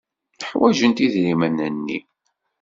Ḥwajent 0.49 1.03
idrimen-nni. 1.05 1.99